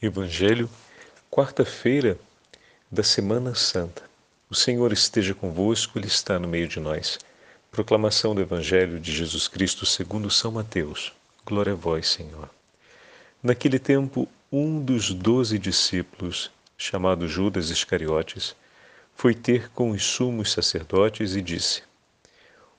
Evangelho, 0.00 0.70
quarta-feira 1.28 2.16
da 2.88 3.02
Semana 3.02 3.56
Santa. 3.56 4.04
O 4.48 4.54
Senhor 4.54 4.92
esteja 4.92 5.34
convosco, 5.34 5.98
Ele 5.98 6.06
está 6.06 6.38
no 6.38 6.46
meio 6.46 6.68
de 6.68 6.78
nós. 6.78 7.18
Proclamação 7.68 8.32
do 8.32 8.40
Evangelho 8.40 9.00
de 9.00 9.10
Jesus 9.10 9.48
Cristo 9.48 9.84
segundo 9.84 10.30
São 10.30 10.52
Mateus. 10.52 11.12
Glória 11.44 11.72
a 11.72 11.74
vós, 11.74 12.06
Senhor. 12.10 12.48
Naquele 13.42 13.80
tempo, 13.80 14.28
um 14.52 14.80
dos 14.80 15.12
doze 15.12 15.58
discípulos, 15.58 16.48
chamado 16.76 17.26
Judas 17.26 17.68
Iscariotes, 17.68 18.54
foi 19.16 19.34
ter 19.34 19.68
com 19.70 19.90
os 19.90 20.04
sumos 20.04 20.52
sacerdotes 20.52 21.34
e 21.34 21.42
disse: 21.42 21.82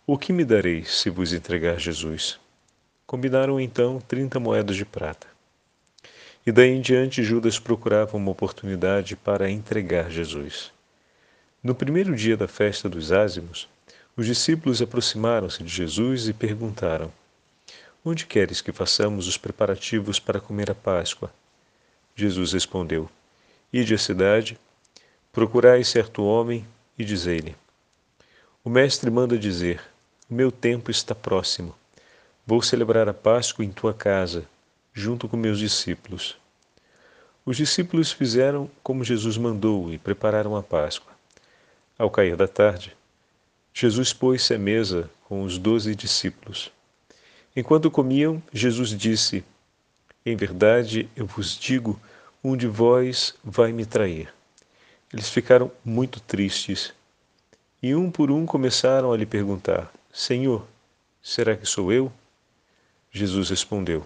O 0.07 0.17
que 0.17 0.31
me 0.31 0.45
dareis 0.45 0.89
se 1.01 1.09
vos 1.09 1.33
entregar 1.33 1.81
Jesus? 1.81 2.39
Combinaram 3.05 3.59
então 3.59 3.99
trinta 3.99 4.39
moedas 4.39 4.77
de 4.77 4.85
prata. 4.85 5.27
E 6.49 6.51
daí 6.51 6.71
em 6.71 6.81
diante 6.81 7.23
Judas 7.23 7.59
procurava 7.59 8.17
uma 8.17 8.31
oportunidade 8.31 9.15
para 9.15 9.51
entregar 9.51 10.09
Jesus. 10.09 10.71
No 11.61 11.75
primeiro 11.75 12.15
dia 12.15 12.35
da 12.35 12.47
festa 12.47 12.89
dos 12.89 13.11
ázimos, 13.11 13.69
os 14.17 14.25
discípulos 14.25 14.81
aproximaram-se 14.81 15.61
de 15.61 15.69
Jesus 15.69 16.27
e 16.27 16.33
perguntaram: 16.33 17.13
Onde 18.03 18.25
queres 18.25 18.61
que 18.61 18.71
façamos 18.71 19.27
os 19.27 19.37
preparativos 19.37 20.19
para 20.19 20.39
comer 20.39 20.71
a 20.71 20.73
Páscoa? 20.73 21.31
Jesus 22.15 22.53
respondeu: 22.53 23.07
Ide 23.71 23.93
à 23.93 23.97
cidade, 23.99 24.57
procurai 25.31 25.83
certo 25.83 26.23
homem 26.23 26.65
e 26.97 27.05
dizei-lhe: 27.05 27.55
O 28.63 28.71
mestre 28.71 29.11
manda 29.11 29.37
dizer: 29.37 29.83
O 30.27 30.33
meu 30.33 30.51
tempo 30.51 30.89
está 30.89 31.13
próximo. 31.13 31.75
Vou 32.43 32.59
celebrar 32.63 33.07
a 33.07 33.13
Páscoa 33.13 33.63
em 33.63 33.71
tua 33.71 33.93
casa 33.93 34.47
junto 34.99 35.29
com 35.29 35.37
meus 35.37 35.57
discípulos. 35.57 36.37
Os 37.45 37.55
discípulos 37.55 38.11
fizeram 38.11 38.69
como 38.83 39.03
Jesus 39.03 39.37
mandou 39.37 39.91
e 39.93 39.97
prepararam 39.97 40.57
a 40.57 40.61
Páscoa. 40.61 41.13
Ao 41.97 42.11
cair 42.11 42.35
da 42.35 42.47
tarde, 42.47 42.95
Jesus 43.73 44.11
pôs-se 44.11 44.53
à 44.53 44.59
mesa 44.59 45.09
com 45.23 45.43
os 45.43 45.57
doze 45.57 45.95
discípulos. 45.95 46.69
Enquanto 47.55 47.89
comiam, 47.89 48.43
Jesus 48.51 48.89
disse: 48.89 49.43
Em 50.25 50.35
verdade, 50.35 51.09
eu 51.15 51.25
vos 51.25 51.57
digo, 51.57 51.99
um 52.43 52.57
de 52.57 52.67
vós 52.67 53.33
vai 53.41 53.71
me 53.71 53.85
trair. 53.85 54.31
Eles 55.13 55.29
ficaram 55.29 55.71
muito 55.83 56.19
tristes 56.19 56.93
e 57.81 57.95
um 57.95 58.11
por 58.11 58.29
um 58.29 58.45
começaram 58.45 59.13
a 59.13 59.17
lhe 59.17 59.25
perguntar: 59.25 59.91
Senhor, 60.11 60.67
será 61.21 61.55
que 61.55 61.65
sou 61.65 61.91
eu? 61.91 62.11
Jesus 63.11 63.49
respondeu: 63.49 64.05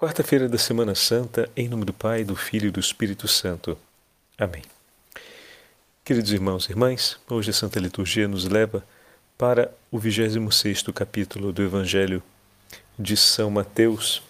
Quarta-feira 0.00 0.48
da 0.48 0.56
Semana 0.56 0.94
Santa, 0.94 1.50
em 1.56 1.68
nome 1.68 1.84
do 1.84 1.92
Pai, 1.92 2.22
do 2.22 2.36
Filho 2.36 2.68
e 2.68 2.70
do 2.70 2.78
Espírito 2.78 3.26
Santo. 3.26 3.76
Amém. 4.38 4.62
Queridos 6.04 6.30
irmãos 6.30 6.66
e 6.66 6.70
irmãs, 6.70 7.18
hoje 7.28 7.50
a 7.50 7.52
Santa 7.52 7.80
Liturgia 7.80 8.28
nos 8.28 8.44
leva 8.44 8.84
para 9.36 9.74
o 9.90 9.98
26 9.98 10.82
capítulo 10.94 11.52
do 11.52 11.64
Evangelho 11.64 12.22
de 12.96 13.16
São 13.16 13.50
Mateus, 13.50 14.22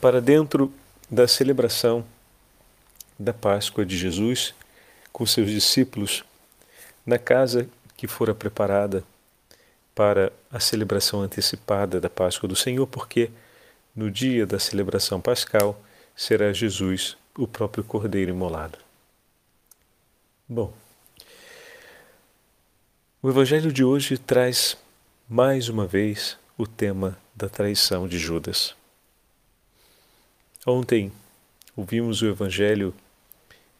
para 0.00 0.18
dentro 0.18 0.72
da 1.10 1.28
celebração 1.28 2.02
da 3.18 3.34
Páscoa 3.34 3.84
de 3.84 3.98
Jesus 3.98 4.54
com 5.12 5.26
seus 5.26 5.50
discípulos 5.50 6.24
na 7.04 7.18
casa 7.18 7.68
que 7.98 8.06
fora 8.06 8.34
preparada 8.34 9.04
para 9.94 10.32
a 10.50 10.58
celebração 10.58 11.20
antecipada 11.20 12.00
da 12.00 12.08
Páscoa 12.08 12.48
do 12.48 12.56
Senhor, 12.56 12.86
porque 12.86 13.30
no 13.94 14.10
dia 14.10 14.46
da 14.46 14.58
celebração 14.58 15.20
pascal 15.20 15.80
será 16.16 16.52
Jesus, 16.52 17.16
o 17.36 17.46
próprio 17.46 17.84
Cordeiro 17.84 18.30
imolado. 18.30 18.78
Bom, 20.48 20.72
o 23.22 23.28
Evangelho 23.28 23.72
de 23.72 23.82
hoje 23.82 24.18
traz 24.18 24.76
mais 25.28 25.68
uma 25.68 25.86
vez 25.86 26.36
o 26.58 26.66
tema 26.66 27.18
da 27.34 27.48
traição 27.48 28.06
de 28.06 28.18
Judas. 28.18 28.74
Ontem 30.66 31.10
ouvimos 31.76 32.22
o 32.22 32.26
Evangelho 32.26 32.94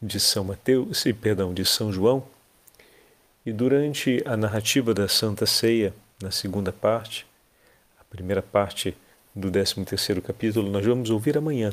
de 0.01 0.19
São 0.19 0.45
Mateus, 0.45 1.05
perdão, 1.21 1.53
de 1.55 1.65
São 1.65 1.93
João, 1.93 2.27
e 3.45 3.53
durante 3.53 4.23
a 4.25 4.37
narrativa 4.37 4.95
da 4.95 5.07
Santa 5.07 5.47
Ceia, 5.47 5.95
na 6.21 6.31
segunda 6.31 6.73
parte, 6.73 7.27
a 8.01 8.05
primeira 8.05 8.43
parte 8.43 8.97
do 9.35 9.51
13º 9.51 10.23
capítulo, 10.23 10.71
nós 10.71 10.85
vamos 10.87 11.11
ouvir 11.11 11.37
amanhã. 11.37 11.73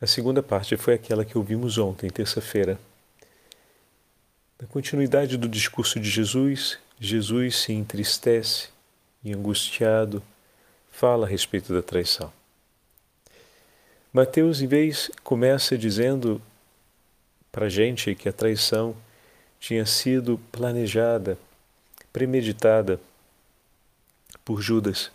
A 0.00 0.06
segunda 0.06 0.42
parte 0.42 0.76
foi 0.76 0.94
aquela 0.94 1.24
que 1.24 1.36
ouvimos 1.36 1.78
ontem, 1.78 2.10
terça-feira. 2.10 2.78
Na 4.60 4.68
continuidade 4.68 5.36
do 5.36 5.48
discurso 5.48 5.98
de 5.98 6.08
Jesus, 6.08 6.78
Jesus 7.00 7.56
se 7.56 7.72
entristece 7.72 8.68
e, 9.24 9.32
angustiado, 9.32 10.22
fala 10.90 11.26
a 11.26 11.28
respeito 11.28 11.74
da 11.74 11.82
traição. 11.82 12.32
Mateus, 14.12 14.60
em 14.60 14.66
vez, 14.66 15.10
começa 15.24 15.76
dizendo 15.76 16.40
para 17.50 17.66
a 17.66 17.68
gente 17.68 18.14
que 18.14 18.28
a 18.28 18.32
traição 18.32 18.94
tinha 19.58 19.84
sido 19.86 20.38
planejada, 20.52 21.36
premeditada 22.12 23.00
por 24.44 24.60
Judas, 24.60 25.10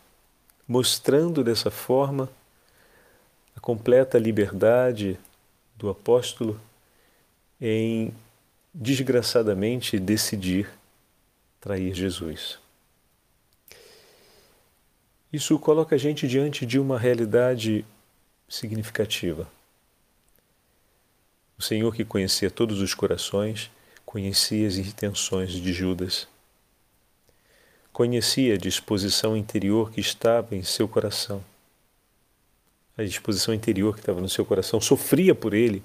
mostrando 0.68 1.44
dessa 1.44 1.70
forma 1.70 2.30
a 3.56 3.60
completa 3.60 4.18
liberdade 4.18 5.20
do 5.78 5.90
apóstolo 5.90 6.60
em 7.60 8.14
desgraçadamente 8.74 10.00
decidir 10.00 10.70
trair 11.60 11.94
Jesus. 11.94 12.58
Isso 15.32 15.60
coloca 15.60 15.96
a 15.96 16.00
gente 16.00 16.28
diante 16.28 16.66
de 16.66 16.80
uma 16.80 16.98
realidade 16.98 17.86
significativa. 18.48 19.48
O 21.58 21.62
Senhor, 21.62 21.94
que 21.94 22.06
conhecia 22.06 22.50
todos 22.50 22.80
os 22.80 22.94
corações, 22.94 23.70
conhecia 24.06 24.68
as 24.68 24.78
intenções 24.78 25.52
de 25.52 25.72
Judas 25.72 26.28
Conhecia 27.92 28.54
a 28.54 28.58
disposição 28.58 29.36
interior 29.36 29.92
que 29.92 30.00
estava 30.00 30.56
em 30.56 30.64
seu 30.64 30.88
coração. 30.88 31.44
A 32.98 33.04
disposição 33.04 33.54
interior 33.54 33.94
que 33.94 34.02
estava 34.02 34.20
no 34.20 34.30
seu 34.30 34.46
coração 34.46 34.82
sofria 34.82 35.34
por 35.34 35.54
ele, 35.54 35.82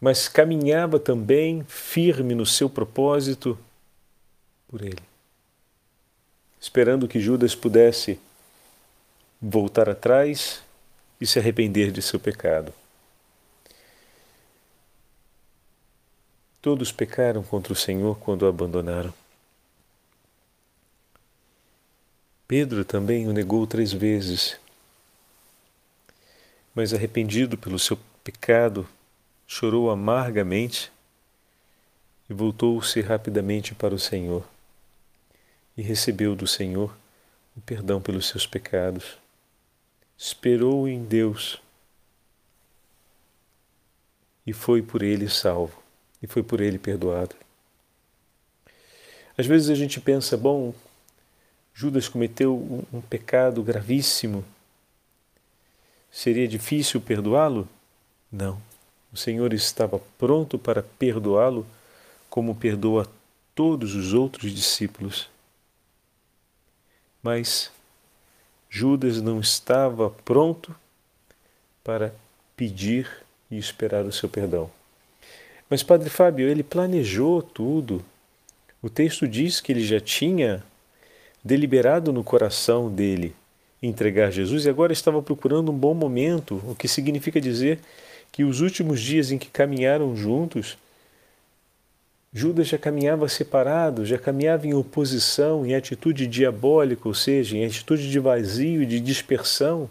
mas 0.00 0.28
caminhava 0.28 0.98
também 0.98 1.64
firme 1.64 2.34
no 2.34 2.44
seu 2.44 2.68
propósito 2.68 3.58
por 4.68 4.82
ele, 4.82 5.02
esperando 6.60 7.08
que 7.08 7.18
Judas 7.18 7.54
pudesse 7.54 8.20
voltar 9.40 9.88
atrás 9.88 10.62
e 11.20 11.26
se 11.26 11.38
arrepender 11.38 11.90
de 11.90 12.02
seu 12.02 12.20
pecado. 12.20 12.72
Todos 16.60 16.90
pecaram 16.90 17.42
contra 17.42 17.72
o 17.72 17.76
Senhor 17.76 18.18
quando 18.18 18.42
o 18.42 18.48
abandonaram. 18.48 19.14
Pedro 22.48 22.84
também 22.84 23.26
o 23.28 23.32
negou 23.32 23.66
três 23.66 23.92
vezes. 23.92 24.56
Mas 26.74 26.94
arrependido 26.94 27.58
pelo 27.58 27.78
seu 27.78 27.98
pecado, 28.22 28.88
chorou 29.46 29.90
amargamente 29.90 30.92
e 32.28 32.34
voltou-se 32.34 33.00
rapidamente 33.00 33.74
para 33.74 33.94
o 33.94 33.98
Senhor 33.98 34.44
e 35.76 35.82
recebeu 35.82 36.34
do 36.34 36.46
Senhor 36.46 36.96
o 37.56 37.60
perdão 37.60 38.00
pelos 38.00 38.28
seus 38.28 38.46
pecados. 38.46 39.18
Esperou 40.16 40.88
em 40.88 41.04
Deus 41.04 41.60
e 44.46 44.52
foi 44.52 44.82
por 44.82 45.02
ele 45.02 45.28
salvo 45.28 45.82
e 46.22 46.26
foi 46.26 46.42
por 46.42 46.60
ele 46.60 46.78
perdoado. 46.78 47.34
Às 49.36 49.46
vezes 49.46 49.68
a 49.68 49.74
gente 49.74 50.00
pensa, 50.00 50.36
bom, 50.36 50.72
Judas 51.78 52.08
cometeu 52.08 52.56
um, 52.56 52.96
um 52.96 53.00
pecado 53.02 53.62
gravíssimo 53.62 54.42
seria 56.10 56.48
difícil 56.48 56.98
perdoá-lo? 56.98 57.68
Não. 58.32 58.58
O 59.12 59.16
Senhor 59.18 59.52
estava 59.52 60.00
pronto 60.16 60.58
para 60.58 60.82
perdoá-lo, 60.82 61.66
como 62.30 62.54
perdoa 62.54 63.06
todos 63.54 63.94
os 63.94 64.14
outros 64.14 64.54
discípulos. 64.54 65.28
Mas 67.22 67.70
Judas 68.70 69.20
não 69.20 69.38
estava 69.38 70.08
pronto 70.08 70.74
para 71.84 72.14
pedir 72.56 73.06
e 73.50 73.58
esperar 73.58 74.06
o 74.06 74.12
seu 74.12 74.30
perdão. 74.30 74.70
Mas, 75.68 75.82
Padre 75.82 76.08
Fábio, 76.08 76.48
ele 76.48 76.62
planejou 76.62 77.42
tudo. 77.42 78.02
O 78.80 78.88
texto 78.88 79.28
diz 79.28 79.60
que 79.60 79.70
ele 79.70 79.84
já 79.84 80.00
tinha 80.00 80.64
deliberado 81.46 82.12
no 82.12 82.24
coração 82.24 82.90
dele 82.90 83.34
entregar 83.80 84.32
Jesus 84.32 84.64
e 84.64 84.68
agora 84.68 84.92
estava 84.92 85.22
procurando 85.22 85.70
um 85.70 85.76
bom 85.76 85.94
momento, 85.94 86.60
o 86.66 86.74
que 86.74 86.88
significa 86.88 87.40
dizer 87.40 87.78
que 88.32 88.42
os 88.42 88.60
últimos 88.60 89.00
dias 89.00 89.30
em 89.30 89.38
que 89.38 89.48
caminharam 89.48 90.16
juntos, 90.16 90.76
Judas 92.32 92.66
já 92.66 92.76
caminhava 92.76 93.28
separado, 93.28 94.04
já 94.04 94.18
caminhava 94.18 94.66
em 94.66 94.74
oposição, 94.74 95.64
em 95.64 95.74
atitude 95.74 96.26
diabólica, 96.26 97.06
ou 97.06 97.14
seja, 97.14 97.56
em 97.56 97.64
atitude 97.64 98.10
de 98.10 98.18
vazio 98.18 98.84
de 98.84 98.98
dispersão 98.98 99.88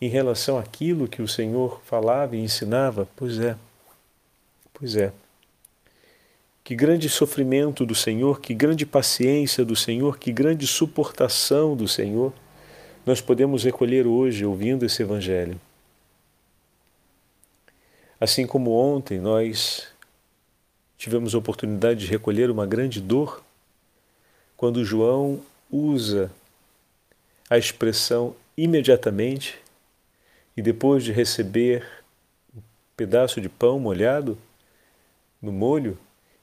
em 0.00 0.08
relação 0.08 0.58
àquilo 0.58 1.06
que 1.06 1.22
o 1.22 1.28
Senhor 1.28 1.80
falava 1.84 2.36
e 2.36 2.40
ensinava? 2.40 3.08
Pois 3.14 3.38
é, 3.38 3.56
pois 4.74 4.96
é. 4.96 5.12
Que 6.64 6.76
grande 6.76 7.08
sofrimento 7.08 7.84
do 7.84 7.94
Senhor, 7.94 8.40
que 8.40 8.54
grande 8.54 8.86
paciência 8.86 9.64
do 9.64 9.74
Senhor, 9.74 10.18
que 10.18 10.32
grande 10.32 10.66
suportação 10.66 11.76
do 11.76 11.88
Senhor 11.88 12.32
nós 13.04 13.20
podemos 13.20 13.64
recolher 13.64 14.06
hoje 14.06 14.44
ouvindo 14.44 14.86
esse 14.86 15.02
Evangelho. 15.02 15.60
Assim 18.20 18.46
como 18.46 18.70
ontem 18.70 19.18
nós 19.18 19.88
tivemos 20.96 21.34
a 21.34 21.38
oportunidade 21.38 22.00
de 22.00 22.06
recolher 22.06 22.48
uma 22.48 22.64
grande 22.64 23.00
dor, 23.00 23.42
quando 24.56 24.84
João 24.84 25.42
usa 25.68 26.30
a 27.50 27.58
expressão 27.58 28.36
imediatamente 28.56 29.58
e 30.56 30.62
depois 30.62 31.02
de 31.02 31.10
receber 31.10 31.84
um 32.56 32.60
pedaço 32.96 33.40
de 33.40 33.48
pão 33.48 33.80
molhado 33.80 34.38
no 35.40 35.50
molho, 35.50 35.98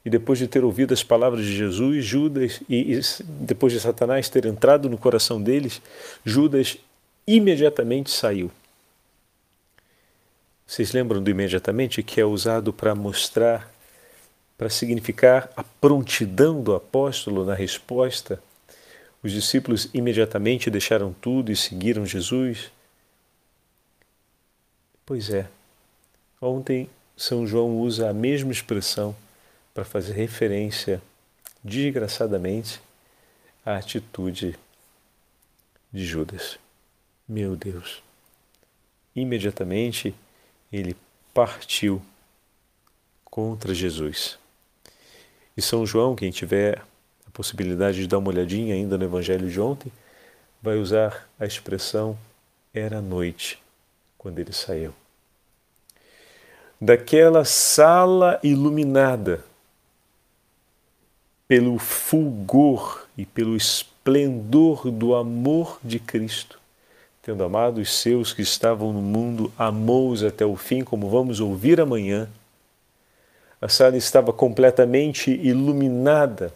e 0.10 0.12
depois 0.12 0.40
de 0.40 0.48
ter 0.48 0.64
ouvido 0.64 0.92
as 0.92 1.04
palavras 1.04 1.46
de 1.46 1.56
Jesus, 1.56 2.04
Judas, 2.04 2.64
e, 2.68 2.96
e 2.96 3.02
depois 3.22 3.72
de 3.72 3.80
Satanás 3.80 4.28
ter 4.28 4.44
entrado 4.48 4.90
no 4.90 4.98
coração 4.98 5.40
deles, 5.40 5.80
Judas 6.26 6.80
imediatamente 7.28 8.10
saiu. 8.10 8.50
Vocês 10.66 10.92
lembram 10.94 11.22
do 11.22 11.30
imediatamente 11.30 12.02
que 12.02 12.20
é 12.20 12.26
usado 12.26 12.74
para 12.74 12.96
mostrar, 12.96 13.72
para 14.58 14.68
significar 14.68 15.52
a 15.56 15.64
prontidão 15.64 16.60
do 16.60 16.74
apóstolo 16.74 17.46
na 17.46 17.54
resposta? 17.54 18.42
Os 19.22 19.32
discípulos 19.32 19.90
imediatamente 19.94 20.72
deixaram 20.72 21.14
tudo 21.22 21.52
e 21.52 21.56
seguiram 21.56 22.04
Jesus? 22.04 22.72
Pois 25.06 25.30
é. 25.30 25.48
Ontem 26.42 26.90
São 27.16 27.46
João 27.46 27.78
usa 27.78 28.10
a 28.10 28.14
mesma 28.14 28.52
expressão 28.52 29.16
para 29.74 29.84
fazer 29.84 30.14
referência, 30.14 31.02
desgraçadamente, 31.64 32.82
à 33.66 33.78
atitude 33.78 34.58
de 35.92 36.06
Judas. 36.06 36.58
Meu 37.28 37.56
Deus! 37.56 38.02
Imediatamente 39.16 40.14
ele 40.72 40.96
partiu 41.34 42.02
contra 43.26 43.74
Jesus. 43.74 44.38
E 45.56 45.62
São 45.62 45.86
João, 45.86 46.16
quem 46.16 46.32
tiver 46.32 46.82
a 47.28 47.32
possibilidade 47.32 48.00
de 48.00 48.08
dar 48.08 48.18
uma 48.18 48.30
olhadinha 48.30 48.74
ainda 48.74 48.98
no 48.98 49.04
Evangelho 49.04 49.50
de 49.50 49.60
ontem, 49.60 49.92
vai 50.62 50.78
usar 50.78 51.30
a 51.40 51.46
expressão 51.46 52.18
era 52.74 53.02
noite 53.02 53.62
quando 54.18 54.40
ele 54.40 54.54
saiu. 54.54 54.94
Daquela 56.80 57.44
sala 57.44 58.40
iluminada 58.42 59.44
pelo 61.50 61.80
fulgor 61.80 63.08
e 63.18 63.26
pelo 63.26 63.58
esplendor 63.58 64.92
do 64.92 65.16
amor 65.16 65.80
de 65.84 66.00
Cristo. 66.00 66.60
Tendo 67.24 67.44
amado 67.44 67.82
os 67.82 67.92
seus 67.92 68.32
que 68.32 68.44
estavam 68.44 68.94
no 68.94 69.02
mundo, 69.02 69.52
amou-os 69.58 70.24
até 70.24 70.46
o 70.46 70.56
fim, 70.56 70.84
como 70.84 71.10
vamos 71.10 71.40
ouvir 71.40 71.82
amanhã. 71.82 72.30
A 73.60 73.68
sala 73.68 73.98
estava 73.98 74.32
completamente 74.32 75.32
iluminada 75.32 76.54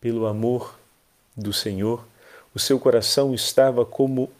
pelo 0.00 0.26
amor 0.26 0.78
do 1.36 1.52
Senhor. 1.52 2.02
O 2.54 2.58
seu 2.58 2.80
coração 2.80 3.34
estava 3.34 3.84
como 3.84 4.30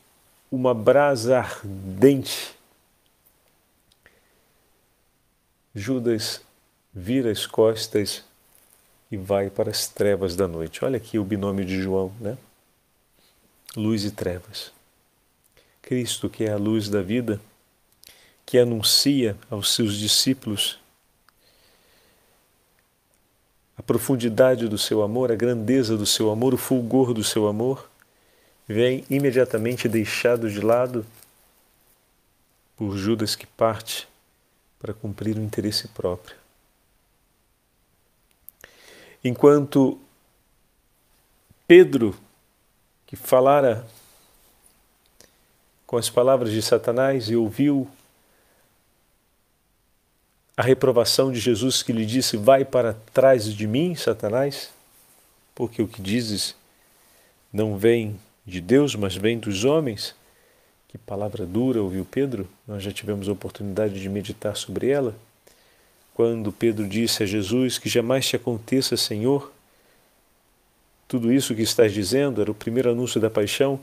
uma 0.50 0.72
brasa 0.72 1.40
ardente. 1.40 2.56
Judas 5.75 6.40
vira 6.99 7.31
as 7.31 7.47
costas 7.47 8.25
e 9.11 9.17
vai 9.17 9.49
para 9.49 9.71
as 9.71 9.87
trevas 9.87 10.35
da 10.35 10.49
noite. 10.49 10.85
Olha 10.85 10.97
aqui 10.97 11.19
o 11.19 11.25
binômio 11.25 11.65
de 11.65 11.81
João, 11.81 12.12
né? 12.21 12.37
Luz 13.77 14.05
e 14.05 14.11
trevas. 14.11 14.73
Cristo, 15.81 16.29
que 16.29 16.45
é 16.45 16.53
a 16.53 16.56
luz 16.56 16.89
da 16.89 17.00
vida, 17.00 17.41
que 18.45 18.59
anuncia 18.59 19.37
aos 19.49 19.75
seus 19.75 19.97
discípulos 19.97 20.79
a 23.77 23.83
profundidade 23.83 24.67
do 24.67 24.77
seu 24.77 25.03
amor, 25.03 25.31
a 25.31 25.37
grandeza 25.37 25.97
do 25.97 26.05
seu 26.05 26.31
amor, 26.31 26.53
o 26.53 26.59
fulgor 26.59 27.15
do 27.15 27.23
seu 27.23 27.47
amor, 27.47 27.89
vem 28.67 29.05
imediatamente 29.09 29.89
deixado 29.89 30.50
de 30.50 30.61
lado 30.61 31.06
por 32.77 32.97
Judas 32.97 33.37
que 33.37 33.47
parte 33.47 34.09
para 34.81 34.93
cumprir 34.93 35.37
o 35.39 35.43
interesse 35.43 35.87
próprio 35.89 36.48
enquanto 39.23 39.99
Pedro, 41.67 42.17
que 43.06 43.17
falara 43.17 43.87
com 45.87 45.97
as 45.97 46.09
palavras 46.11 46.52
de 46.52 46.62
Satanás 46.62 47.28
e 47.28 47.37
ouviu 47.37 47.88
a 50.57 50.62
reprovação 50.62 51.31
de 51.31 51.38
Jesus 51.38 51.83
que 51.83 51.92
lhe 51.92 52.04
disse: 52.04 52.37
Vai 52.37 52.64
para 52.64 52.95
trás 53.12 53.45
de 53.45 53.66
mim, 53.66 53.95
Satanás, 53.95 54.71
porque 55.54 55.83
o 55.83 55.88
que 55.88 56.02
dizes 56.02 56.54
não 57.52 57.76
vem 57.76 58.19
de 58.45 58.61
Deus, 58.61 58.95
mas 58.95 59.14
vem 59.14 59.38
dos 59.38 59.64
homens. 59.64 60.14
Que 60.88 60.97
palavra 60.97 61.45
dura 61.45 61.83
ouviu 61.83 62.04
Pedro, 62.04 62.49
nós 62.66 62.83
já 62.83 62.90
tivemos 62.90 63.28
a 63.28 63.33
oportunidade 63.33 64.00
de 64.00 64.09
meditar 64.09 64.57
sobre 64.57 64.88
ela 64.88 65.14
quando 66.18 66.50
Pedro 66.50 66.88
disse 66.88 67.22
a 67.22 67.26
Jesus 67.26 67.78
que 67.78 67.88
jamais 67.88 68.26
te 68.26 68.34
aconteça, 68.34 68.96
Senhor, 68.96 69.52
tudo 71.06 71.32
isso 71.32 71.54
que 71.54 71.62
estás 71.62 71.92
dizendo 71.92 72.42
era 72.42 72.50
o 72.50 72.54
primeiro 72.54 72.90
anúncio 72.90 73.20
da 73.20 73.30
paixão. 73.30 73.78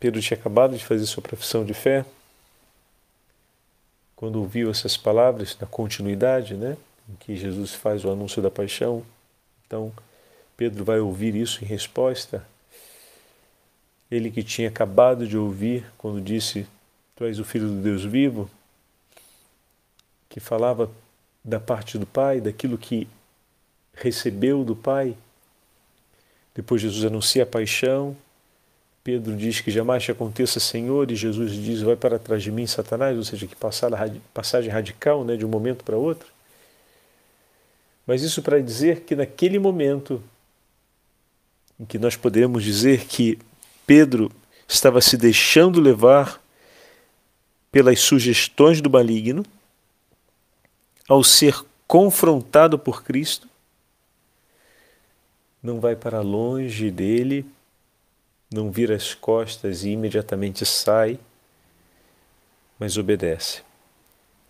Pedro 0.00 0.18
tinha 0.22 0.38
acabado 0.38 0.74
de 0.74 0.82
fazer 0.82 1.04
sua 1.04 1.22
profissão 1.22 1.62
de 1.62 1.74
fé. 1.74 2.06
Quando 4.16 4.36
ouviu 4.36 4.70
essas 4.70 4.96
palavras, 4.96 5.54
na 5.60 5.66
continuidade, 5.66 6.54
né, 6.54 6.78
em 7.06 7.16
que 7.16 7.36
Jesus 7.36 7.74
faz 7.74 8.02
o 8.02 8.10
anúncio 8.10 8.40
da 8.40 8.50
paixão, 8.50 9.04
então 9.66 9.92
Pedro 10.56 10.86
vai 10.86 11.00
ouvir 11.00 11.34
isso 11.34 11.62
em 11.62 11.66
resposta. 11.66 12.42
Ele 14.10 14.30
que 14.30 14.42
tinha 14.42 14.68
acabado 14.68 15.28
de 15.28 15.36
ouvir 15.36 15.84
quando 15.98 16.18
disse: 16.18 16.66
Tu 17.14 17.24
és 17.26 17.38
o 17.38 17.44
filho 17.44 17.68
do 17.68 17.82
Deus 17.82 18.06
vivo, 18.06 18.50
que 20.36 20.40
falava 20.40 20.90
da 21.42 21.58
parte 21.58 21.96
do 21.96 22.04
Pai, 22.04 22.42
daquilo 22.42 22.76
que 22.76 23.08
recebeu 23.94 24.64
do 24.64 24.76
Pai. 24.76 25.16
Depois 26.54 26.82
Jesus 26.82 27.06
anuncia 27.06 27.44
a 27.44 27.46
paixão. 27.46 28.14
Pedro 29.02 29.34
diz 29.34 29.62
que 29.62 29.70
jamais 29.70 30.02
te 30.02 30.10
aconteça, 30.10 30.60
Senhor, 30.60 31.10
e 31.10 31.16
Jesus 31.16 31.52
diz: 31.52 31.80
Vai 31.80 31.96
para 31.96 32.18
trás 32.18 32.42
de 32.42 32.52
mim, 32.52 32.66
Satanás, 32.66 33.16
ou 33.16 33.24
seja, 33.24 33.46
que 33.46 33.56
passagem 33.56 34.70
radical 34.70 35.24
né, 35.24 35.38
de 35.38 35.46
um 35.46 35.48
momento 35.48 35.82
para 35.82 35.96
outro. 35.96 36.28
Mas 38.06 38.20
isso 38.20 38.42
para 38.42 38.60
dizer 38.60 39.04
que 39.04 39.16
naquele 39.16 39.58
momento 39.58 40.22
em 41.80 41.86
que 41.86 41.98
nós 41.98 42.14
podemos 42.14 42.62
dizer 42.62 43.06
que 43.06 43.38
Pedro 43.86 44.30
estava 44.68 45.00
se 45.00 45.16
deixando 45.16 45.80
levar 45.80 46.38
pelas 47.72 48.00
sugestões 48.00 48.82
do 48.82 48.90
maligno, 48.90 49.42
ao 51.08 51.22
ser 51.22 51.64
confrontado 51.86 52.78
por 52.78 53.02
Cristo, 53.02 53.48
não 55.62 55.80
vai 55.80 55.96
para 55.96 56.20
longe 56.20 56.90
dele 56.90 57.44
não 58.50 58.70
vira 58.70 58.94
as 58.94 59.14
costas 59.14 59.84
e 59.84 59.90
imediatamente 59.90 60.64
sai, 60.64 61.18
mas 62.78 62.96
obedece, 62.96 63.62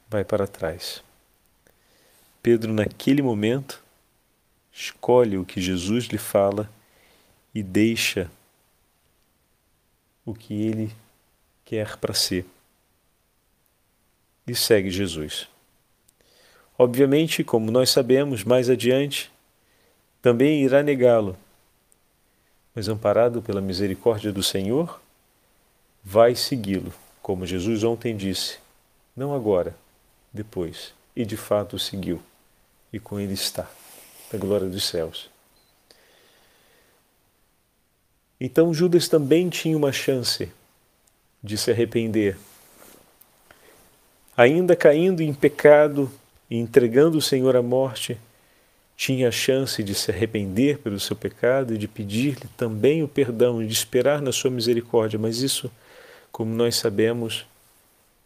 vai 0.09 0.25
para 0.25 0.47
trás. 0.47 1.03
Pedro, 2.43 2.73
naquele 2.73 3.23
momento, 3.23 3.83
escolhe 4.73 5.39
o 5.39 5.45
que 5.45 5.61
Jesus 5.61 6.05
lhe 6.05 6.19
fala 6.19 6.71
e 7.55 7.63
deixa 7.63 8.31
o 10.25 10.35
que 10.35 10.55
ele 10.55 10.95
quer 11.65 11.97
para 11.97 12.15
si. 12.15 12.45
E 14.47 14.55
segue 14.55 14.91
Jesus. 14.91 15.49
Obviamente, 16.79 17.43
como 17.43 17.71
nós 17.71 17.91
sabemos, 17.91 18.45
mais 18.45 18.69
adiante, 18.69 19.33
também 20.21 20.63
irá 20.63 20.83
negá-lo. 20.83 21.37
Mas 22.75 22.89
amparado 22.89 23.41
pela 23.41 23.61
misericórdia 23.63 24.31
do 24.31 24.43
Senhor, 24.43 25.01
vai 26.05 26.35
segui-lo, 26.35 26.93
como 27.23 27.47
Jesus 27.47 27.83
ontem 27.83 28.15
disse, 28.15 28.59
não 29.17 29.35
agora, 29.35 29.75
depois. 30.33 30.93
E 31.15 31.25
de 31.25 31.37
fato 31.37 31.77
o 31.77 31.79
seguiu, 31.79 32.21
e 32.93 33.01
com 33.01 33.19
ele 33.19 33.33
está, 33.33 33.69
na 34.31 34.39
glória 34.39 34.69
dos 34.69 34.85
céus. 34.85 35.31
Então 38.39 38.75
Judas 38.75 39.09
também 39.09 39.49
tinha 39.49 39.77
uma 39.77 39.93
chance 39.93 40.53
de 41.43 41.57
se 41.57 41.71
arrepender. 41.71 42.37
Ainda 44.37 44.77
caindo 44.77 45.23
em 45.23 45.33
pecado 45.33 46.13
e 46.51 46.57
entregando 46.57 47.19
o 47.19 47.23
Senhor 47.23 47.57
à 47.57 47.63
morte, 47.63 48.19
tinha 48.97 49.29
a 49.29 49.33
chance 49.33 49.83
de 49.83 49.95
se 49.95 50.11
arrepender 50.11 50.79
pelo 50.79 50.99
seu 50.99 51.15
pecado 51.15 51.75
e 51.75 51.79
de 51.79 51.87
pedir-lhe 51.87 52.49
também 52.57 53.03
o 53.03 53.09
perdão 53.09 53.63
e 53.63 53.67
de 53.67 53.73
esperar 53.73 54.23
na 54.23 54.33
sua 54.33 54.51
misericórdia, 54.51 55.19
mas 55.19 55.43
isso, 55.43 55.71
como 56.33 56.55
nós 56.55 56.77
sabemos, 56.77 57.47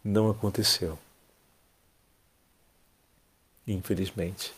não 0.05 0.31
aconteceu. 0.31 0.99
Infelizmente. 3.67 4.53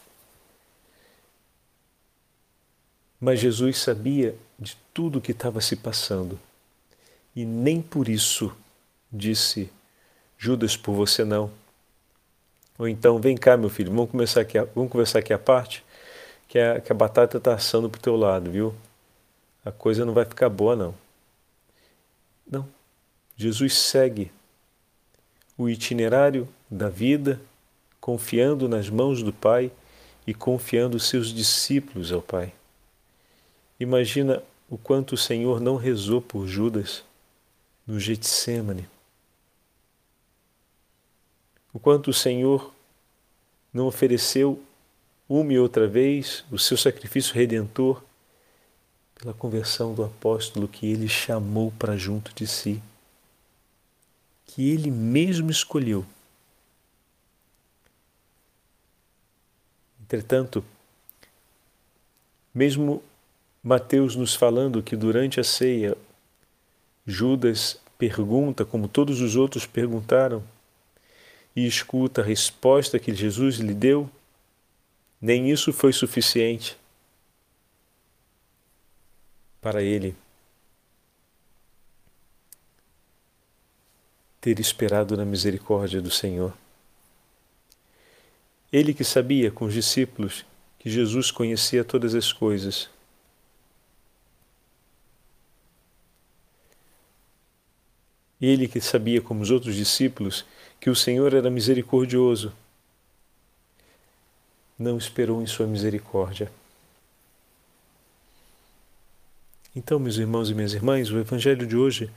Mas 3.21 3.41
Jesus 3.41 3.79
sabia 3.79 4.35
de 4.59 4.77
tudo 4.93 5.19
o 5.19 5.23
que 5.23 5.33
estava 5.33 5.61
se 5.61 5.77
passando 5.77 6.39
e 7.35 7.45
nem 7.45 7.81
por 7.81 8.09
isso 8.09 8.55
disse: 9.11 9.71
Judas, 10.39 10.77
por 10.77 10.95
você 10.95 11.25
não. 11.25 11.51
Ou 12.83 12.89
então, 12.89 13.21
vem 13.21 13.37
cá, 13.37 13.57
meu 13.57 13.71
filho, 13.71 13.93
vamos 13.93 14.11
começar 14.11 14.41
aqui, 14.41 14.59
vamos 14.75 14.91
conversar 14.91 15.21
aqui 15.21 15.33
a 15.33 15.39
parte, 15.39 15.85
que 16.49 16.59
a, 16.59 16.81
que 16.81 16.91
a 16.91 16.95
batata 16.97 17.39
está 17.39 17.55
assando 17.55 17.89
para 17.89 18.01
o 18.01 18.03
teu 18.03 18.17
lado, 18.17 18.51
viu? 18.51 18.75
A 19.65 19.71
coisa 19.71 20.05
não 20.05 20.13
vai 20.13 20.25
ficar 20.25 20.49
boa, 20.49 20.75
não. 20.75 20.93
Não. 22.45 22.69
Jesus 23.37 23.75
segue 23.75 24.33
o 25.57 25.69
itinerário 25.69 26.49
da 26.69 26.89
vida, 26.89 27.41
confiando 28.01 28.69
nas 28.69 28.91
mãos 28.91 29.23
do 29.23 29.33
Pai 29.33 29.71
e 30.27 30.35
confiando 30.35 30.99
seus 30.99 31.33
discípulos 31.33 32.11
ao 32.11 32.21
Pai. 32.21 32.53
Imagina 33.79 34.43
o 34.69 34.77
quanto 34.77 35.13
o 35.13 35.17
Senhor 35.17 35.61
não 35.61 35.77
rezou 35.77 36.21
por 36.21 36.49
Judas 36.49 37.05
no 37.87 38.01
Getsemane. 38.01 38.89
O 41.73 41.79
quanto 41.79 42.11
o 42.11 42.15
Senhor 42.15 42.72
não 43.73 43.87
ofereceu 43.87 44.63
uma 45.29 45.53
e 45.53 45.59
outra 45.59 45.89
vez 45.89 46.45
o 46.51 46.59
seu 46.59 46.77
sacrifício 46.77 47.35
redentor 47.35 48.03
pela 49.15 49.33
conversão 49.33 49.95
do 49.95 50.05
apóstolo 50.05 50.69
que 50.69 50.87
ele 50.87 51.09
chamou 51.09 51.73
para 51.79 51.97
junto 51.97 52.35
de 52.35 52.47
si, 52.47 52.83
que 54.45 54.71
ele 54.71 54.91
mesmo 54.91 55.51
escolheu. 55.51 56.05
Entretanto, 60.01 60.63
mesmo 62.55 63.03
Mateus 63.63 64.17
nos 64.17 64.35
falando 64.35 64.83
que 64.83 64.97
durante 64.97 65.41
a 65.41 65.45
ceia 65.45 65.97
Judas 67.07 67.81
pergunta, 67.97 68.65
como 68.65 68.89
todos 68.89 69.21
os 69.21 69.37
outros 69.37 69.65
perguntaram, 69.65 70.43
e 71.55 71.67
escuta 71.67 72.21
a 72.21 72.25
resposta 72.25 72.99
que 72.99 73.15
Jesus 73.15 73.57
lhe 73.57 73.75
deu, 73.75 74.11
nem 75.21 75.51
isso 75.51 75.73
foi 75.73 75.93
suficiente 75.93 76.77
para 79.61 79.83
ele 79.83 80.17
ter 84.41 84.59
esperado 84.59 85.17
na 85.17 85.25
misericórdia 85.25 86.03
do 86.03 86.11
Senhor. 86.11 86.53
Ele 88.73 88.93
que 88.93 89.05
sabia 89.05 89.51
com 89.51 89.67
os 89.67 89.75
discípulos 89.75 90.45
que 90.79 90.91
Jesus 90.91 91.31
conhecia 91.31 91.85
todas 91.85 92.15
as 92.15 92.33
coisas, 92.33 92.91
Ele 98.43 98.67
que 98.67 98.81
sabia, 98.81 99.21
como 99.21 99.41
os 99.41 99.53
outros 99.53 99.77
discípulos, 99.77 100.45
que 100.83 100.91
o 100.91 100.97
Senhor 100.97 101.33
era 101.33 101.49
misericordioso, 101.49 102.53
não 104.77 104.99
esperou 104.99 105.41
em 105.41 105.47
sua 105.47 105.65
misericórdia. 105.65 106.51
Então, 109.77 110.01
meus 110.01 110.17
irmãos 110.17 110.51
e 110.51 110.55
minhas 110.55 110.75
irmãs, 110.75 111.09
o 111.13 111.21
Evangelho 111.21 111.69
de 111.69 111.77
hoje 111.77 112.11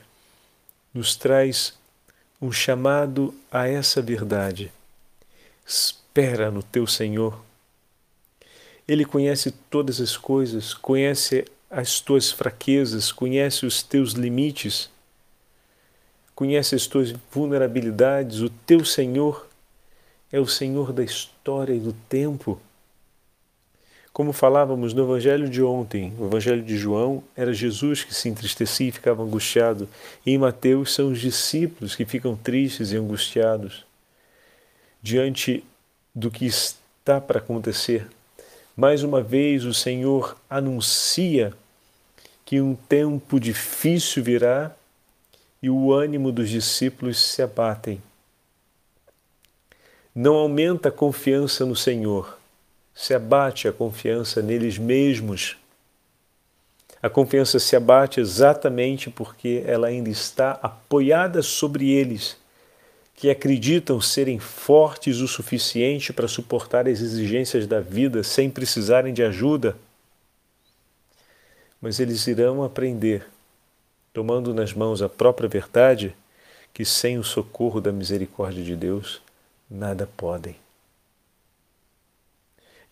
nos 0.91 1.15
traz 1.15 1.77
um 2.41 2.51
chamado 2.51 3.35
a 3.51 3.67
essa 3.67 4.01
verdade. 4.01 4.73
Espera 5.63 6.49
no 6.49 6.63
teu 6.63 6.87
Senhor. 6.87 7.39
Ele 8.87 9.05
conhece 9.05 9.51
todas 9.69 10.01
as 10.01 10.17
coisas, 10.17 10.73
conhece 10.73 11.45
as 11.69 11.99
tuas 11.99 12.31
fraquezas, 12.31 13.11
conhece 13.11 13.63
os 13.63 13.83
teus 13.83 14.13
limites 14.13 14.89
conhece 16.35 16.75
as 16.75 16.85
tuas 16.85 17.13
vulnerabilidades, 17.31 18.41
o 18.41 18.49
teu 18.49 18.83
Senhor 18.83 19.47
é 20.31 20.39
o 20.39 20.45
Senhor 20.45 20.91
da 20.91 21.03
história 21.03 21.73
e 21.73 21.79
do 21.79 21.93
tempo. 22.09 22.59
Como 24.11 24.33
falávamos 24.33 24.93
no 24.93 25.03
Evangelho 25.03 25.49
de 25.49 25.63
ontem, 25.63 26.13
o 26.19 26.25
Evangelho 26.25 26.61
de 26.61 26.77
João, 26.77 27.23
era 27.35 27.53
Jesus 27.53 28.03
que 28.03 28.13
se 28.13 28.29
entristecia 28.29 28.89
e 28.89 28.91
ficava 28.91 29.23
angustiado, 29.23 29.87
e 30.25 30.31
em 30.31 30.37
Mateus 30.37 30.93
são 30.93 31.09
os 31.09 31.19
discípulos 31.19 31.95
que 31.95 32.05
ficam 32.05 32.35
tristes 32.35 32.91
e 32.91 32.97
angustiados 32.97 33.85
diante 35.01 35.63
do 36.13 36.31
que 36.31 36.45
está 36.45 37.21
para 37.21 37.39
acontecer. 37.39 38.07
Mais 38.75 39.03
uma 39.03 39.21
vez, 39.21 39.63
o 39.63 39.73
Senhor 39.73 40.35
anuncia 40.49 41.53
que 42.43 42.59
um 42.59 42.75
tempo 42.75 43.39
difícil 43.39 44.23
virá 44.23 44.75
e 45.65 45.69
o 45.71 45.91
ânimo 45.91 46.31
dos 46.31 46.47
discípulos 46.47 47.17
se 47.17 47.41
abatem. 47.41 47.99
Não 50.13 50.35
aumenta 50.35 50.89
a 50.89 50.91
confiança 50.91 51.65
no 51.65 51.75
Senhor, 51.75 52.37
se 52.93 53.15
abate 53.15 53.67
a 53.67 53.73
confiança 53.73 54.43
neles 54.43 54.77
mesmos. 54.77 55.57
A 57.01 57.09
confiança 57.09 57.57
se 57.57 57.75
abate 57.75 58.19
exatamente 58.19 59.09
porque 59.09 59.63
ela 59.65 59.87
ainda 59.87 60.07
está 60.07 60.51
apoiada 60.61 61.41
sobre 61.41 61.89
eles, 61.89 62.37
que 63.15 63.31
acreditam 63.31 63.99
serem 63.99 64.37
fortes 64.37 65.17
o 65.17 65.27
suficiente 65.27 66.13
para 66.13 66.27
suportar 66.27 66.87
as 66.87 66.99
exigências 67.01 67.65
da 67.65 67.79
vida 67.81 68.21
sem 68.21 68.51
precisarem 68.51 69.11
de 69.11 69.23
ajuda. 69.23 69.75
Mas 71.81 71.99
eles 71.99 72.27
irão 72.27 72.63
aprender 72.63 73.25
tomando 74.15 74.53
nas 74.53 74.73
mãos 74.73 75.01
a 75.01 75.09
própria 75.09 75.49
verdade, 75.49 76.15
que 76.73 76.85
sem 76.85 77.17
o 77.19 77.23
socorro 77.23 77.81
da 77.81 77.91
misericórdia 77.91 78.63
de 78.63 78.73
Deus 78.73 79.21
nada 79.69 80.07
podem. 80.15 80.55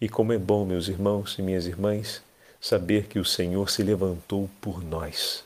E 0.01 0.09
como 0.09 0.33
é 0.33 0.37
bom, 0.37 0.65
meus 0.65 0.89
irmãos 0.89 1.39
e 1.39 1.41
minhas 1.41 1.65
irmãs, 1.65 2.21
saber 2.59 3.07
que 3.07 3.19
o 3.19 3.23
Senhor 3.23 3.69
se 3.69 3.81
levantou 3.81 4.49
por 4.59 4.83
nós 4.83 5.45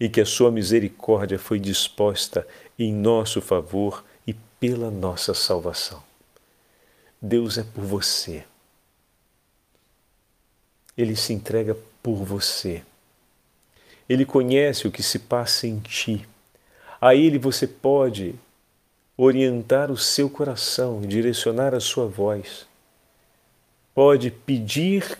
e 0.00 0.08
que 0.08 0.20
a 0.20 0.26
sua 0.26 0.50
misericórdia 0.50 1.38
foi 1.38 1.60
disposta 1.60 2.44
em 2.76 2.92
nosso 2.92 3.40
favor 3.40 4.04
e 4.26 4.34
pela 4.58 4.90
nossa 4.90 5.32
salvação. 5.34 6.02
Deus 7.22 7.58
é 7.58 7.62
por 7.62 7.84
você. 7.84 8.44
Ele 10.96 11.14
se 11.14 11.32
entrega 11.32 11.76
por 12.02 12.24
você. 12.24 12.82
Ele 14.08 14.24
conhece 14.24 14.88
o 14.88 14.90
que 14.90 15.02
se 15.02 15.18
passa 15.18 15.66
em 15.66 15.78
ti. 15.80 16.26
A 17.00 17.14
Ele 17.14 17.38
você 17.38 17.66
pode 17.66 18.34
orientar 19.16 19.90
o 19.90 19.96
seu 19.96 20.30
coração, 20.30 21.00
direcionar 21.00 21.74
a 21.74 21.80
sua 21.80 22.06
voz. 22.06 22.66
Pode 23.94 24.30
pedir 24.30 25.18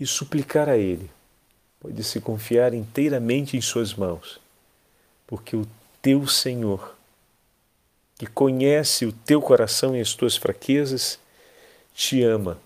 e 0.00 0.06
suplicar 0.06 0.68
a 0.68 0.76
Ele. 0.76 1.10
pode 1.78 2.02
se 2.02 2.20
confiar 2.20 2.74
inteiramente 2.74 3.56
em 3.56 3.60
Suas 3.60 3.94
mãos, 3.94 4.40
porque 5.26 5.54
o 5.54 5.68
teu 6.02 6.26
Senhor, 6.26 6.96
que 8.18 8.26
conhece 8.26 9.04
o 9.04 9.12
teu 9.12 9.40
coração 9.40 9.94
e 9.94 10.00
as 10.00 10.14
tuas 10.14 10.36
fraquezas, 10.36 11.18
te 11.94 12.22
ama, 12.22 12.58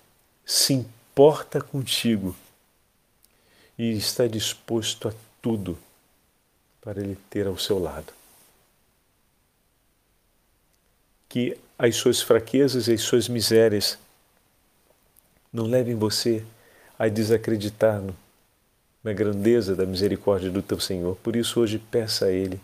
se 0.44 0.72
importa 0.72 1.60
contigo 1.60 2.34
e 3.76 3.92
está 3.92 4.26
disposto 4.26 5.08
a 5.08 5.12
tudo 5.40 5.78
para 6.80 7.00
Ele 7.00 7.16
ter 7.28 7.46
ao 7.46 7.58
seu 7.58 7.78
lado. 7.78 8.12
Que 11.28 11.56
as 11.78 11.96
suas 11.96 12.20
fraquezas 12.20 12.88
e 12.88 12.92
as 12.92 13.00
suas 13.02 13.28
misérias 13.28 13.98
não 15.52 15.64
levem 15.64 15.94
você 15.94 16.44
a 16.98 17.08
desacreditar 17.08 18.02
na 19.02 19.12
grandeza 19.12 19.74
da 19.74 19.86
misericórdia 19.86 20.50
do 20.50 20.62
teu 20.62 20.78
Senhor. 20.78 21.16
Por 21.16 21.34
isso, 21.36 21.60
hoje, 21.60 21.78
peça 21.78 22.26
a 22.26 22.30
Ele 22.30 22.60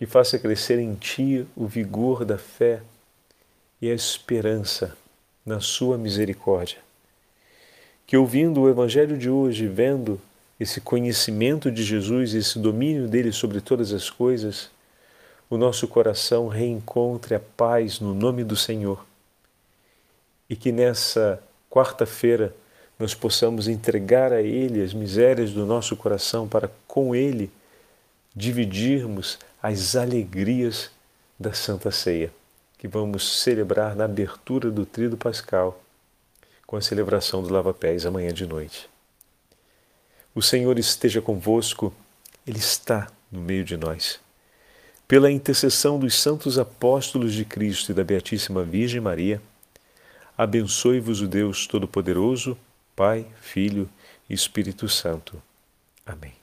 que 0.00 0.06
faça 0.06 0.38
crescer 0.38 0.78
em 0.78 0.94
ti 0.94 1.46
o 1.54 1.66
vigor 1.66 2.24
da 2.24 2.38
fé 2.38 2.80
e 3.82 3.90
a 3.90 3.94
esperança 3.94 4.96
na 5.44 5.60
Sua 5.60 5.98
misericórdia. 5.98 6.78
Que 8.06 8.16
ouvindo 8.16 8.62
o 8.62 8.68
Evangelho 8.70 9.18
de 9.18 9.28
hoje, 9.28 9.66
vendo 9.66 10.18
esse 10.60 10.78
conhecimento 10.78 11.70
de 11.72 11.82
Jesus, 11.82 12.34
esse 12.34 12.58
domínio 12.58 13.08
dele 13.08 13.32
sobre 13.32 13.62
todas 13.62 13.94
as 13.94 14.10
coisas, 14.10 14.70
o 15.48 15.56
nosso 15.56 15.88
coração 15.88 16.48
reencontre 16.48 17.34
a 17.34 17.40
paz 17.40 17.98
no 17.98 18.12
nome 18.12 18.44
do 18.44 18.54
Senhor. 18.54 19.02
E 20.50 20.54
que 20.54 20.70
nessa 20.70 21.42
quarta-feira 21.70 22.54
nós 22.98 23.14
possamos 23.14 23.68
entregar 23.68 24.34
a 24.34 24.42
Ele 24.42 24.82
as 24.82 24.92
misérias 24.92 25.50
do 25.52 25.64
nosso 25.64 25.96
coração 25.96 26.46
para 26.46 26.70
com 26.86 27.14
Ele 27.14 27.50
dividirmos 28.36 29.38
as 29.62 29.96
alegrias 29.96 30.90
da 31.38 31.54
Santa 31.54 31.90
Ceia, 31.90 32.30
que 32.76 32.86
vamos 32.86 33.40
celebrar 33.40 33.96
na 33.96 34.04
abertura 34.04 34.70
do 34.70 34.84
Tríduo 34.84 35.16
Pascal, 35.16 35.82
com 36.66 36.76
a 36.76 36.82
celebração 36.82 37.42
do 37.42 37.52
lava-pés 37.52 38.04
amanhã 38.04 38.32
de 38.32 38.46
noite. 38.46 38.90
O 40.34 40.40
Senhor 40.40 40.78
esteja 40.78 41.20
convosco, 41.20 41.92
Ele 42.46 42.58
está 42.58 43.10
no 43.30 43.40
meio 43.40 43.64
de 43.64 43.76
nós. 43.76 44.20
Pela 45.06 45.30
intercessão 45.30 45.98
dos 45.98 46.14
santos 46.14 46.58
apóstolos 46.58 47.34
de 47.34 47.44
Cristo 47.44 47.90
e 47.90 47.94
da 47.94 48.04
Beatíssima 48.04 48.62
Virgem 48.62 49.00
Maria, 49.00 49.42
abençoe-vos 50.38 51.20
o 51.20 51.26
Deus 51.26 51.66
Todo-Poderoso, 51.66 52.56
Pai, 52.94 53.26
Filho 53.40 53.90
e 54.28 54.34
Espírito 54.34 54.88
Santo. 54.88 55.42
Amém. 56.06 56.39